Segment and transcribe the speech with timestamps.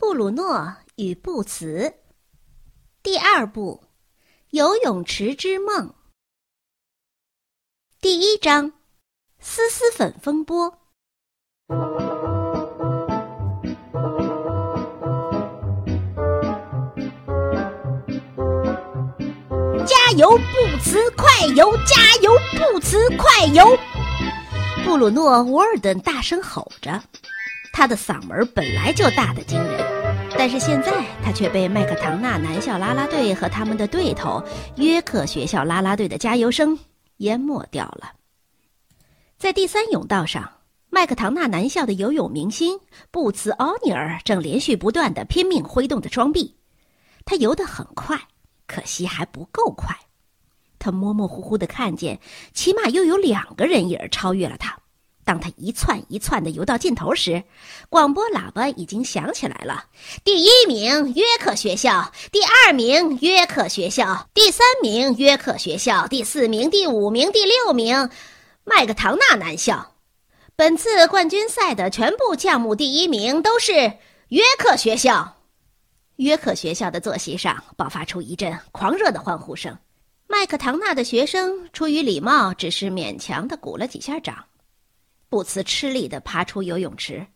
[0.00, 1.92] 布鲁诺与布茨。
[3.02, 3.84] 第二部，
[4.48, 5.94] 游泳池之梦。
[8.00, 8.72] 第一章，
[9.40, 10.78] 丝丝粉风波。
[19.84, 21.10] 加油，布茨！
[21.10, 21.76] 快游！
[21.84, 22.96] 加油，布茨！
[23.18, 23.66] 快游！
[24.82, 27.02] 布鲁诺·沃尔顿大声吼着，
[27.80, 29.80] 他的嗓门本来就大得惊人，
[30.36, 34.44] 但是现在他却被麦克唐纳男校啦啦队和他们的对头
[34.76, 36.78] 约克学校啦啦队的加油声
[37.16, 38.12] 淹没掉了。
[39.38, 40.58] 在第三泳道上，
[40.90, 42.78] 麦克唐纳男校的游泳明星
[43.10, 46.54] 布茨·奥尼尔正连续不断的拼命挥动着双臂，
[47.24, 48.20] 他游得很快，
[48.66, 49.96] 可惜还不够快。
[50.78, 52.20] 他模模糊糊的看见，
[52.52, 54.76] 起码又有两个人影超越了他。
[55.24, 57.44] 当他一窜一窜的游到尽头时，
[57.88, 59.84] 广播喇叭已经响起来了
[60.24, 68.10] ：“第一名约克学校，第二名约克学校，第三名约克学校，第四名、第五名、第六名，
[68.64, 69.94] 麦克唐纳男校。
[70.56, 73.72] 本次冠军赛的全部项目第一名都是
[74.28, 75.36] 约克学校。”
[76.16, 79.78] 约克学校的坐席上爆发出一阵狂热的欢呼声。
[80.26, 84.44] 麦克唐纳的学生出于礼貌，只是勉强的鼓了几下掌。
[85.30, 87.28] 布茨吃力的爬出游泳池，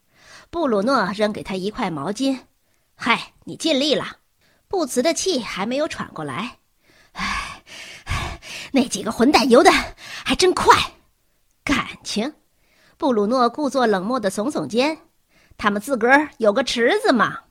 [0.51, 2.41] 布鲁诺扔给他一块毛巾。
[2.97, 4.19] “嗨，你尽力了。”
[4.67, 6.59] 布茨的气还没有喘过来。
[7.15, 7.63] “唉，
[8.73, 9.71] 那几个混蛋游的
[10.25, 10.77] 还真快。”
[11.63, 12.35] 感情，
[12.99, 14.99] 布鲁诺故作冷漠的耸耸肩。
[15.57, 17.43] “他们自个儿有个池子嘛。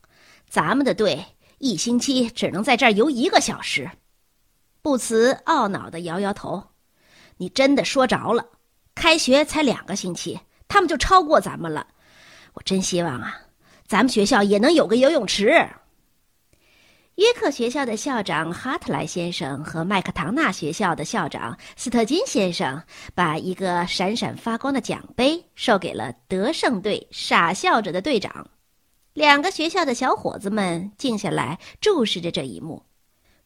[0.49, 1.25] 咱们的队
[1.59, 3.89] 一星期只能在这儿游一个小时。”
[4.83, 6.71] 布茨懊恼的摇摇头
[7.38, 8.45] ：“你真的说着了。
[8.95, 11.88] 开学才两个星期，他们就超过咱们了。
[12.53, 13.36] 我真希望啊，
[13.88, 15.67] 咱们学校也能有个游泳池。”
[17.16, 22.82] 约克学校的校长哈特莱先生和麦克唐纳学校的校长斯特金先生
[23.14, 28.48] 把一个闪闪发光的奖杯授给了得胜队傻笑着的队长。
[29.14, 32.83] 两个学校的小伙子们静下来注视着这一幕。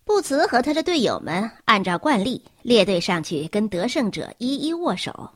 [0.08, 5.32] 布茨和他的队友们按照惯例列队上去跟得胜者一一握手，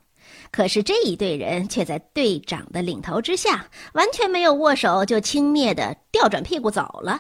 [0.50, 7.20] 可是这一队人却在队长的领头之下，完全没有握手就轻蔑的调转屁股走了。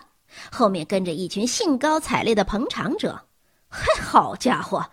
[0.50, 3.22] 后面跟着一群兴高采烈的捧场者。
[3.68, 4.86] 嗨，好家伙！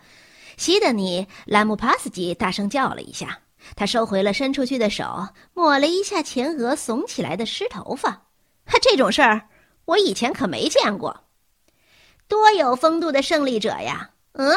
[0.57, 3.39] 西德尼·兰姆帕斯基大声叫了一下，
[3.77, 8.25] 他收回了伸出去的手，抹了一下前额耸起来的湿头发。
[8.81, 9.47] 这种事儿
[9.85, 11.23] 我以前可没见过。
[12.29, 14.11] 多有风度的胜利者呀！
[14.33, 14.55] 嗯，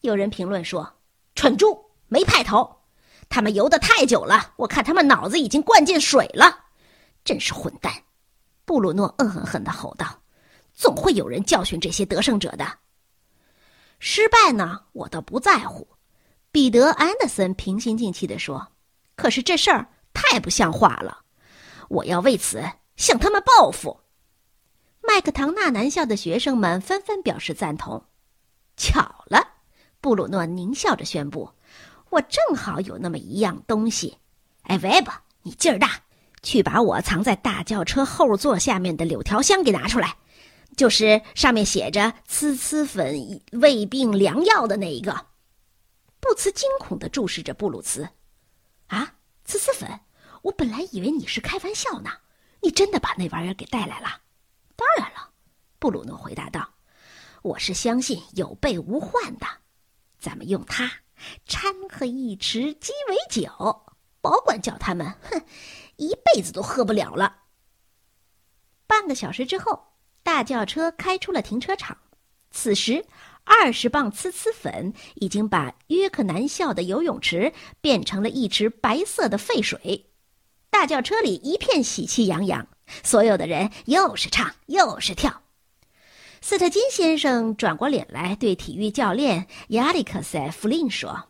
[0.00, 0.98] 有人评论说
[1.36, 2.80] ：“蠢猪，没派头，
[3.28, 6.64] 他们游得太久了，我看他们脑子已经灌进水了，
[7.24, 7.92] 真是混蛋！”
[8.66, 10.20] 布鲁诺恶狠狠地吼道
[10.74, 12.66] ：“总会有人教训这些得胜者的。
[14.00, 15.86] 失败呢，我倒不在乎。”
[16.50, 18.66] 彼得·安德森平心静气地说
[19.14, 21.18] ：“可是这事儿太不像话了，
[21.88, 22.60] 我要为此
[22.96, 24.00] 向他们报复。”
[25.08, 28.04] 麦克唐纳男校的学生们纷纷表示赞同。
[28.76, 29.54] 巧了，
[30.02, 31.52] 布鲁诺狞笑着宣布
[32.10, 34.18] ：“我正好有那么一样东西。
[34.64, 35.14] 哎，维伯，
[35.44, 36.02] 你劲儿大，
[36.42, 40.18] 去把我藏在大轿车后座下面的柳条箱给拿出来，
[40.76, 45.28] 就是上面写着‘呲呲粉胃病良药’的那一个。”
[46.20, 48.10] 布茨惊恐地注视着布鲁茨。
[48.88, 49.14] “啊，
[49.46, 50.00] 呲呲粉！
[50.42, 52.10] 我本来以为你是开玩笑呢，
[52.60, 54.20] 你真的把那玩意儿给带来了？”
[54.78, 55.30] 当然了，
[55.80, 56.74] 布鲁诺回答道
[57.42, 59.46] ：“我是相信有备无患的。
[60.20, 60.88] 咱们用它
[61.46, 63.50] 掺和一池鸡尾酒，
[64.20, 65.42] 保管叫他们哼
[65.96, 67.38] 一辈子都喝不了了。”
[68.86, 71.98] 半个小时之后，大轿车开出了停车场。
[72.52, 73.04] 此时，
[73.42, 80.12] 二十磅呲呲粉已经把约克南校的游泳池变成了一池白色的废水。
[80.70, 82.68] 大轿车里一片喜气洋洋。
[83.02, 85.42] 所有的人又是唱又是跳。
[86.40, 91.24] 斯特金先生转过脸来，对体育教练亚历克塞·弗林说：“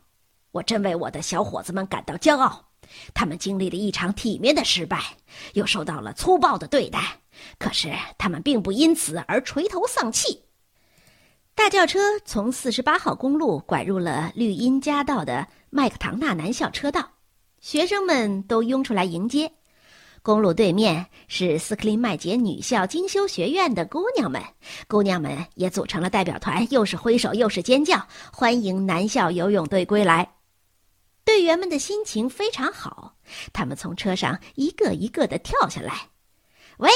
[0.51, 2.65] 我真为我的小伙子们感到骄傲。
[3.13, 4.99] 他们经历了一场体面的失败，
[5.53, 7.21] 又受到了粗暴的对待，
[7.57, 10.43] 可是他们并不因此而垂头丧气。”
[11.55, 17.13] 大轿车从四十八号公路拐入了绿荫夹道的麦克唐纳南校车道，
[17.59, 19.51] 学生们都拥出来迎接。
[20.21, 24.41] 公路对面是斯克林麦杰女校精修学院的姑娘们，
[24.87, 30.35] 姑娘们也组成了代表团，又是挥手又是尖叫，欢迎男校游泳队归来。
[31.23, 33.15] 队员们的心情非常好，
[33.53, 36.09] 他们从车上一个一个的跳下来。
[36.77, 36.89] 喂，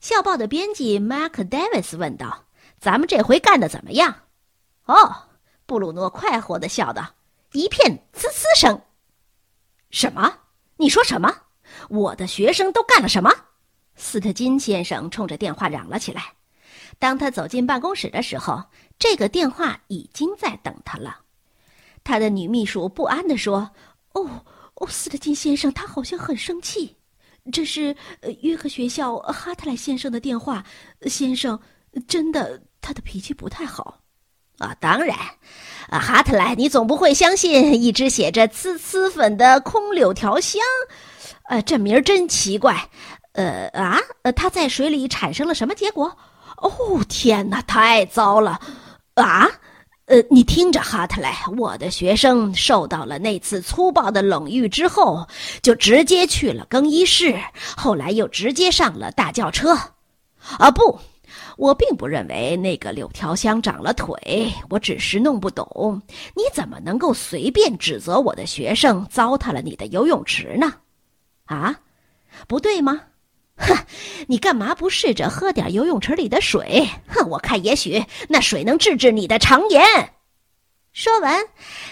[0.00, 2.44] 校报的编辑 Mark Davis 问道
[2.80, 4.14] ：“咱们这回干的怎么样？”
[4.86, 5.14] 哦，
[5.66, 7.14] 布鲁诺快活的笑道
[7.52, 8.80] ：“一片呲呲声。”
[9.90, 10.38] 什么？
[10.76, 11.34] 你说什么？
[11.88, 13.30] 我的学生都干了什么？
[13.94, 16.32] 斯特金先生冲着电话嚷了起来。
[16.98, 18.62] 当他走进办公室的时候，
[18.98, 21.18] 这个电话已经在等他了。
[22.04, 23.70] 他的女秘书不安地说
[24.14, 26.96] ：“哦，哦，斯特金先生，他好像很生气。
[27.52, 27.94] 这是
[28.40, 30.64] 约克学校哈特莱先生的电话。
[31.02, 31.58] 先生，
[32.06, 33.98] 真的，他的脾气不太好。
[34.58, 35.16] 啊，当然，
[35.88, 40.60] 啊，哈特莱，你总不会相信一只写着‘呲呲粉’的空柳条箱？
[41.44, 42.88] 呃，这名儿真奇怪。
[43.32, 46.16] 呃啊，呃，它在水里产生了什么结果？
[46.58, 46.70] 哦，
[47.08, 48.60] 天哪，太糟了！
[49.14, 49.48] 啊！”
[50.06, 55.26] 呃，你听着，哈特莱，我的学生受到了那次粗暴的冷遇之后，
[55.62, 57.40] 就直接去了更衣室，
[57.76, 59.78] 后来又直接上了大轿车。
[60.58, 60.98] 啊，不，
[61.56, 66.02] 我并不认为那个柳条箱长了腿，我只是弄不懂，
[66.34, 70.74] 你怎么能够随便指责我的学生糟蹋了你的游泳池呢？
[71.52, 71.80] 啊，
[72.48, 73.02] 不对吗？
[73.56, 73.76] 哼，
[74.28, 76.88] 你干嘛不试着喝点游泳池里的水？
[77.08, 79.82] 哼，我看也许那水能治治你的肠炎。
[80.92, 81.44] 说完，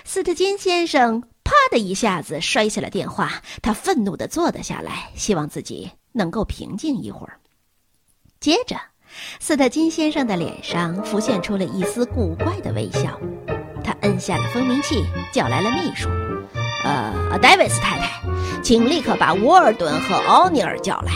[0.05, 7.39] 斯特金先生啪的一下子摔下了电话，他愤怒地坐了下来，希望自己能够平静一会儿。
[8.41, 8.77] 接着，
[9.39, 13.19] 斯特金先生的脸上浮现出了一丝古怪的微笑，
[13.83, 16.09] 他摁下了蜂鸣器，叫来了秘书
[16.85, 18.21] ：“呃，戴维斯太太，
[18.63, 21.13] 请立刻把沃尔顿和奥尼尔叫来。”